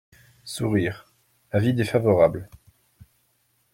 (Sourires.) 0.45 0.97
Avis 1.51 1.73
défavorable. 1.75 2.49